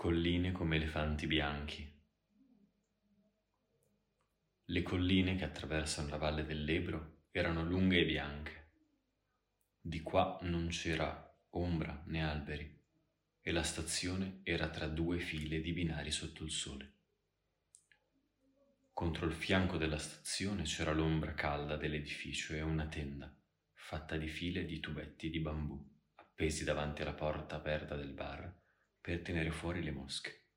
[0.00, 2.00] Colline come elefanti bianchi.
[4.66, 8.70] Le colline che attraversano la valle dell'Ebro erano lunghe e bianche.
[9.80, 12.80] Di qua non c'era ombra né alberi
[13.40, 16.92] e la stazione era tra due file di binari sotto il sole.
[18.92, 23.36] Contro il fianco della stazione c'era l'ombra calda dell'edificio e una tenda
[23.72, 25.84] fatta di file di tubetti di bambù
[26.14, 28.57] appesi davanti alla porta aperta del bar
[29.08, 30.48] per tenere fuori le mosche.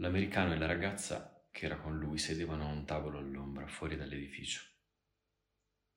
[0.00, 4.62] L'americano e la ragazza che era con lui sedevano a un tavolo all'ombra fuori dall'edificio.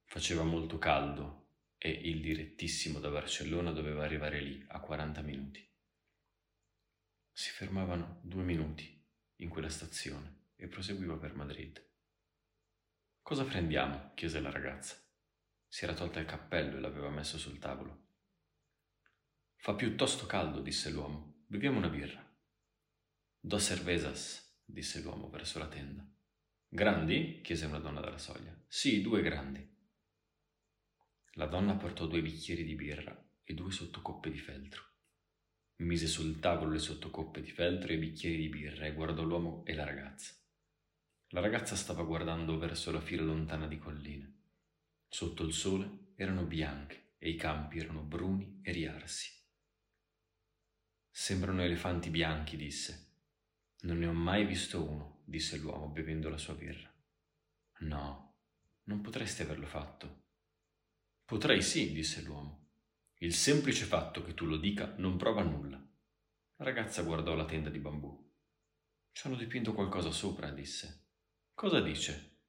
[0.05, 5.69] Faceva molto caldo e il direttissimo da Barcellona doveva arrivare lì a 40 minuti.
[7.33, 9.05] Si fermavano due minuti
[9.41, 11.85] in quella stazione e proseguiva per Madrid.
[13.21, 14.13] Cosa prendiamo?
[14.13, 14.95] chiese la ragazza.
[15.67, 18.06] Si era tolta il cappello e l'aveva messo sul tavolo.
[19.57, 21.43] Fa piuttosto caldo, disse l'uomo.
[21.47, 22.23] Beviamo una birra.
[23.39, 26.07] Dos cervezas, disse l'uomo verso la tenda.
[26.69, 27.41] Grandi?
[27.41, 28.55] chiese una donna dalla soglia.
[28.67, 29.75] Sì, due grandi.
[31.33, 34.83] La donna portò due bicchieri di birra e due sottocoppe di feltro.
[35.77, 39.63] Mise sul tavolo le sottocoppe di feltro e i bicchieri di birra e guardò l'uomo
[39.65, 40.33] e la ragazza.
[41.29, 44.41] La ragazza stava guardando verso la fila lontana di colline.
[45.07, 49.36] Sotto il sole erano bianche e i campi erano bruni e riarsi.
[51.19, 53.13] Sembrano elefanti bianchi, disse.
[53.81, 56.93] Non ne ho mai visto uno, disse l'uomo bevendo la sua birra.
[57.79, 58.35] No,
[58.83, 60.25] non potresti averlo fatto.
[61.25, 62.67] Potrei sì, disse l'uomo.
[63.15, 65.77] Il semplice fatto che tu lo dica non prova nulla.
[66.57, 68.31] La ragazza guardò la tenda di bambù.
[69.11, 71.07] Ci hanno dipinto qualcosa sopra, disse.
[71.55, 72.41] Cosa dice?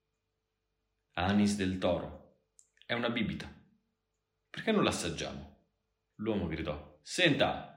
[1.14, 2.42] Anis del toro.
[2.84, 3.50] È una bibita.
[4.50, 5.68] Perché non l'assaggiamo?
[6.16, 7.00] L'uomo gridò.
[7.00, 7.67] Senta,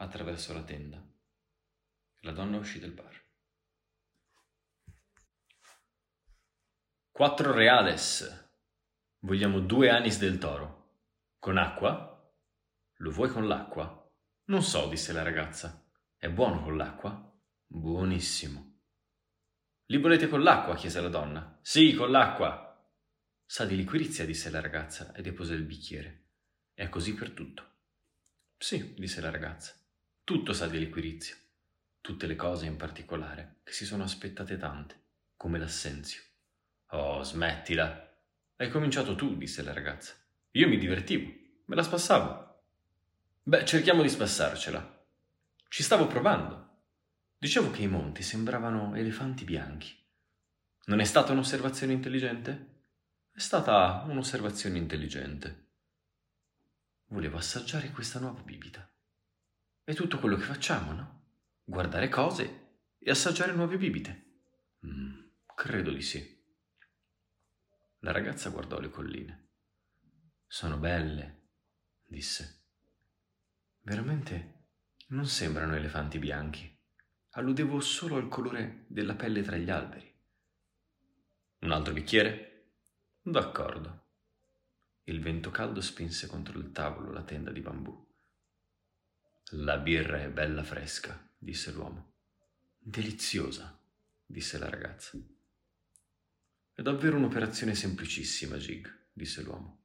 [0.00, 1.02] attraverso la tenda.
[2.20, 3.18] La donna uscì del bar.
[7.10, 8.48] Quattro reales.
[9.20, 11.00] Vogliamo due anis del toro.
[11.38, 12.06] Con acqua?
[12.96, 13.96] Lo vuoi con l'acqua?
[14.44, 15.86] Non so, disse la ragazza.
[16.16, 17.38] È buono con l'acqua?
[17.66, 18.68] Buonissimo.
[19.86, 20.76] Li volete con l'acqua?
[20.76, 21.58] chiese la donna.
[21.62, 22.66] Sì, con l'acqua.
[23.44, 26.28] Sa di liquirizia, disse la ragazza e depose il bicchiere.
[26.72, 27.68] È così per tutto.
[28.56, 29.79] Sì, disse la ragazza.
[30.30, 31.34] Tutto sa di liquirizia,
[32.00, 36.22] tutte le cose in particolare che si sono aspettate tante, come l'assenzio.
[36.90, 38.16] Oh, smettila.
[38.54, 40.14] Hai cominciato tu, disse la ragazza.
[40.52, 41.28] Io mi divertivo,
[41.64, 42.62] me la spassavo.
[43.42, 45.04] Beh, cerchiamo di spassarcela.
[45.66, 46.82] Ci stavo provando.
[47.36, 49.92] Dicevo che i monti sembravano elefanti bianchi.
[50.84, 52.82] Non è stata un'osservazione intelligente?
[53.32, 55.70] È stata un'osservazione intelligente.
[57.06, 58.88] Volevo assaggiare questa nuova bibita.
[59.90, 61.22] È tutto quello che facciamo, no?
[61.64, 64.36] Guardare cose e assaggiare nuove bibite.
[64.86, 65.18] Mm,
[65.52, 66.44] credo di sì.
[67.98, 69.48] La ragazza guardò le colline.
[70.46, 71.48] Sono belle,
[72.04, 72.66] disse.
[73.80, 74.66] Veramente
[75.08, 76.72] non sembrano elefanti bianchi.
[77.30, 80.08] Alludevo solo al colore della pelle tra gli alberi.
[81.62, 82.74] Un altro bicchiere?
[83.22, 84.04] D'accordo.
[85.02, 88.09] Il vento caldo spinse contro il tavolo la tenda di bambù.
[89.54, 92.12] La birra è bella fresca, disse l'uomo.
[92.78, 93.76] Deliziosa,
[94.24, 95.18] disse la ragazza.
[96.72, 99.82] È davvero un'operazione semplicissima, Gig, disse l'uomo.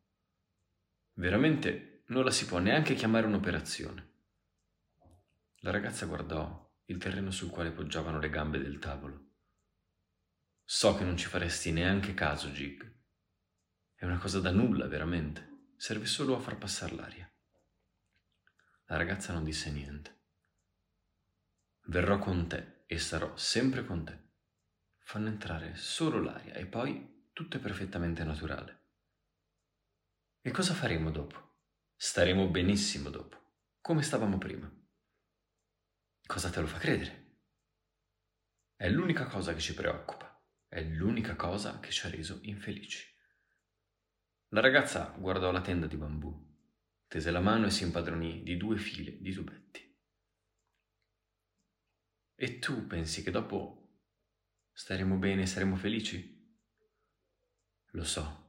[1.14, 4.12] Veramente non la si può neanche chiamare un'operazione.
[5.62, 9.30] La ragazza guardò il terreno sul quale poggiavano le gambe del tavolo.
[10.64, 12.88] So che non ci faresti neanche caso, Gig.
[13.96, 15.72] È una cosa da nulla, veramente.
[15.76, 17.30] Serve solo a far passare l'aria.
[18.88, 20.26] La ragazza non disse niente.
[21.86, 24.34] Verrò con te e sarò sempre con te.
[25.00, 28.84] Fanno entrare solo l'aria e poi tutto è perfettamente naturale.
[30.40, 31.62] E cosa faremo dopo?
[31.96, 34.72] Staremo benissimo dopo, come stavamo prima.
[36.28, 37.40] Cosa te lo fa credere?
[38.76, 43.04] È l'unica cosa che ci preoccupa, è l'unica cosa che ci ha reso infelici.
[44.50, 46.54] La ragazza guardò la tenda di bambù
[47.08, 49.84] tese la mano e si impadronì di due file di tubetti.
[52.36, 54.02] E tu pensi che dopo
[54.74, 56.34] staremo bene e saremo felici?
[57.92, 58.44] Lo so.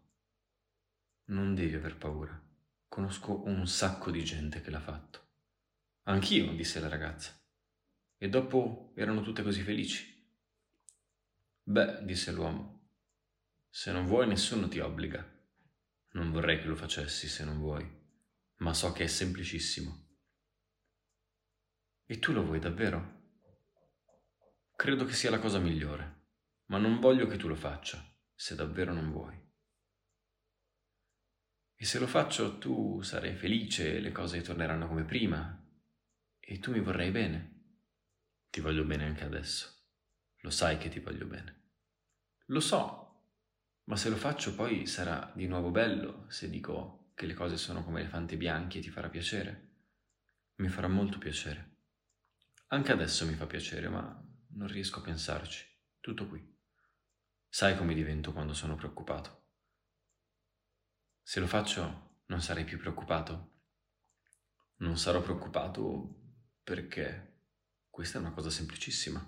[1.26, 2.40] Non devi aver paura.
[2.88, 5.24] Conosco un sacco di gente che l'ha fatto.
[6.04, 7.32] Anch'io, disse la ragazza.
[8.16, 10.14] E dopo erano tutte così felici.
[11.62, 12.90] Beh, disse l'uomo,
[13.68, 15.24] se non vuoi nessuno ti obbliga.
[16.12, 17.95] Non vorrei che lo facessi se non vuoi
[18.58, 20.04] ma so che è semplicissimo.
[22.04, 23.14] E tu lo vuoi davvero?
[24.74, 26.28] Credo che sia la cosa migliore,
[26.66, 28.02] ma non voglio che tu lo faccia,
[28.34, 29.44] se davvero non vuoi.
[31.74, 35.62] E se lo faccio tu sarai felice le cose torneranno come prima,
[36.38, 37.54] e tu mi vorrai bene.
[38.50, 39.74] Ti voglio bene anche adesso.
[40.40, 41.64] Lo sai che ti voglio bene.
[42.46, 43.06] Lo so,
[43.84, 47.82] ma se lo faccio poi sarà di nuovo bello se dico che le cose sono
[47.82, 49.70] come elefanti bianchi e ti farà piacere.
[50.56, 51.78] Mi farà molto piacere.
[52.68, 55.64] Anche adesso mi fa piacere, ma non riesco a pensarci.
[55.98, 56.54] Tutto qui.
[57.48, 59.44] Sai come divento quando sono preoccupato.
[61.22, 63.62] Se lo faccio non sarei più preoccupato?
[64.80, 67.44] Non sarò preoccupato perché
[67.88, 69.26] questa è una cosa semplicissima.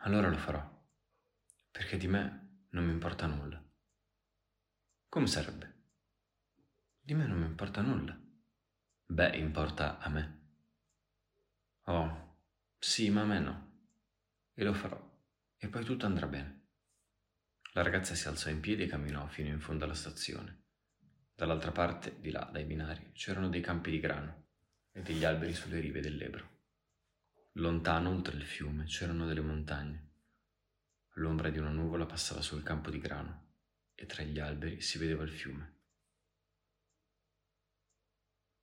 [0.00, 0.86] Allora lo farò,
[1.70, 3.64] perché di me non mi importa nulla.
[5.08, 5.75] Come sarebbe?
[7.06, 8.20] Di me non mi importa nulla.
[9.06, 10.40] Beh, importa a me.
[11.84, 12.38] Oh,
[12.80, 13.70] sì, ma a me no.
[14.52, 15.00] E lo farò.
[15.56, 16.66] E poi tutto andrà bene.
[17.74, 20.64] La ragazza si alzò in piedi e camminò fino in fondo alla stazione.
[21.32, 24.46] Dall'altra parte, di là, dai binari, c'erano dei campi di grano
[24.90, 26.58] e degli alberi sulle rive dell'Ebro.
[27.52, 30.10] Lontano, oltre il fiume, c'erano delle montagne.
[31.18, 33.50] L'ombra di una nuvola passava sul campo di grano
[33.94, 35.75] e tra gli alberi si vedeva il fiume.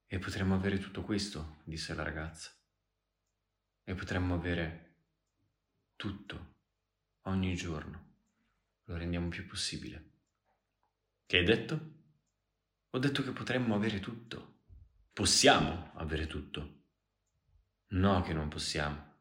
[0.08, 2.52] E potremmo avere tutto questo, disse la ragazza.
[3.84, 4.96] E potremmo avere
[5.96, 6.56] tutto,
[7.24, 8.12] ogni giorno.
[8.86, 10.12] Lo rendiamo più possibile.
[11.26, 11.92] Che hai detto?
[12.92, 14.62] Ho detto che potremmo avere tutto.
[15.14, 16.82] Possiamo avere tutto.
[17.90, 19.12] No che non possiamo.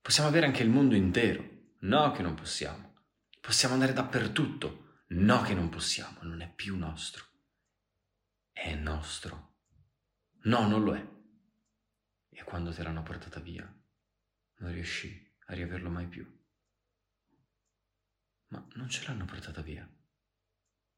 [0.00, 1.74] Possiamo avere anche il mondo intero.
[1.80, 3.04] No che non possiamo.
[3.40, 5.04] Possiamo andare dappertutto.
[5.08, 6.18] No che non possiamo.
[6.22, 7.24] Non è più nostro.
[8.52, 9.56] È nostro.
[10.44, 11.10] No, non lo è.
[12.28, 13.64] E quando te l'hanno portata via,
[14.58, 16.40] non riuscì a riaverlo mai più.
[18.48, 19.88] Ma non ce l'hanno portata via.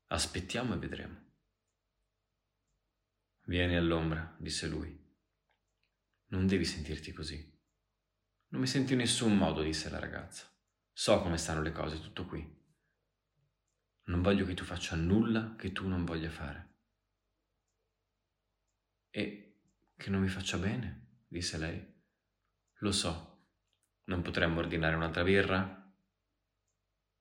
[0.06, 1.22] Aspettiamo e vedremo.
[3.46, 5.02] Vieni all'ombra, disse lui.
[6.26, 7.52] Non devi sentirti così.
[8.48, 10.46] Non mi sento in nessun modo, disse la ragazza.
[10.92, 12.62] So come stanno le cose, tutto qui.
[14.04, 16.73] Non voglio che tu faccia nulla che tu non voglia fare.
[19.16, 19.58] E
[19.96, 21.80] che non mi faccia bene, disse lei.
[22.78, 23.46] Lo so.
[24.06, 25.94] Non potremmo ordinare un'altra birra?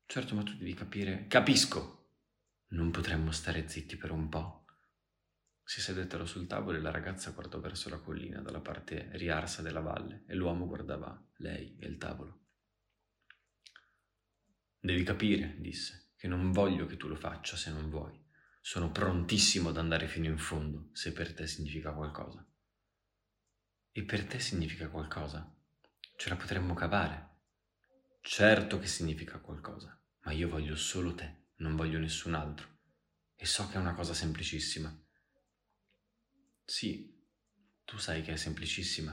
[0.04, 1.28] Certo, ma tu devi capire.
[1.28, 2.16] Capisco.
[2.70, 4.66] Non potremmo stare zitti per un po'.
[5.64, 9.80] Si sedettero sul tavolo e la ragazza guardò verso la collina dalla parte riarsa della
[9.80, 12.46] valle e l'uomo guardava lei e il tavolo.
[14.80, 18.20] Devi capire, disse, che non voglio che tu lo faccia se non vuoi.
[18.66, 22.48] Sono prontissimo ad andare fino in fondo, se per te significa qualcosa.
[23.92, 25.54] E per te significa qualcosa?
[26.16, 27.32] Ce la potremmo cavare.
[28.22, 32.68] Certo che significa qualcosa, ma io voglio solo te, non voglio nessun altro.
[33.36, 35.04] E so che è una cosa semplicissima
[36.66, 37.22] sì,
[37.84, 39.12] tu sai che è semplicissima.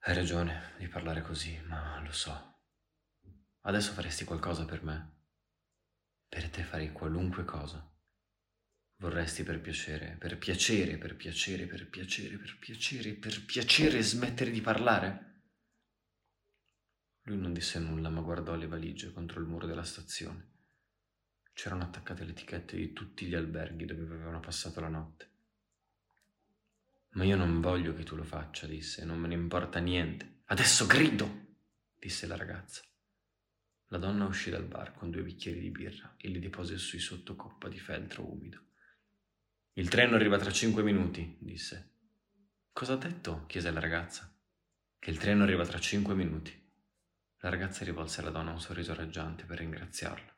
[0.00, 2.56] Hai ragione di parlare così, ma lo so.
[3.62, 5.17] Adesso faresti qualcosa per me?
[6.28, 7.84] Per te farei qualunque cosa.
[8.96, 14.60] Vorresti per piacere, per piacere, per piacere, per piacere, per piacere, per piacere smettere di
[14.60, 15.26] parlare?
[17.22, 20.56] Lui non disse nulla, ma guardò le valigie contro il muro della stazione.
[21.52, 25.30] C'erano attaccate le etichette di tutti gli alberghi dove avevano passato la notte.
[27.10, 30.42] Ma io non voglio che tu lo faccia, disse, non me ne importa niente.
[30.46, 31.56] Adesso grido,
[31.98, 32.82] disse la ragazza.
[33.88, 37.68] La donna uscì dal bar con due bicchieri di birra e li depose sui sottocoppa
[37.68, 38.60] di feltro umido.
[39.72, 41.94] Il treno arriva tra cinque minuti, disse.
[42.72, 43.44] Cosa ha detto?
[43.46, 44.30] chiese la ragazza.
[44.98, 46.52] Che il treno arriva tra cinque minuti.
[47.38, 50.36] La ragazza rivolse alla donna un sorriso raggiante per ringraziarla.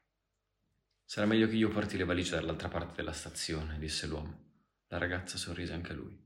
[1.04, 4.49] Sarà meglio che io porti le valigie dall'altra parte della stazione, disse l'uomo.
[4.88, 6.16] La ragazza sorrise anche lui.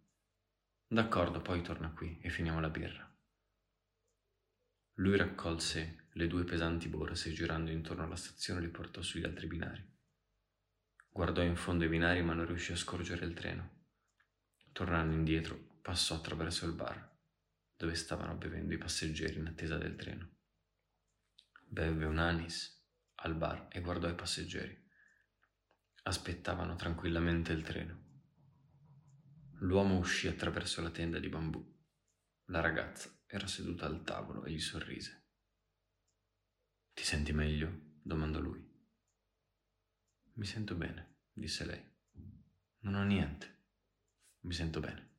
[0.87, 3.11] D'accordo, poi torna qui e finiamo la birra.
[4.95, 9.85] Lui raccolse le due pesanti borse girando intorno alla stazione li portò sugli altri binari.
[11.09, 13.87] Guardò in fondo i binari ma non riuscì a scorgere il treno.
[14.71, 17.18] Tornando indietro, passò attraverso il bar,
[17.76, 20.30] dove stavano bevendo i passeggeri in attesa del treno.
[21.66, 22.80] Beve un anis
[23.16, 24.83] al bar e guardò i passeggeri.
[26.04, 28.02] Aspettavano tranquillamente il treno.
[29.61, 31.64] L'uomo uscì attraverso la tenda di bambù.
[32.47, 35.24] La ragazza era seduta al tavolo e gli sorrise.
[36.95, 37.99] Ti senti meglio?
[38.03, 38.65] domandò lui.
[40.35, 41.83] Mi sento bene, disse lei.
[42.81, 43.63] Non ho niente.
[44.41, 45.13] mi sento bene.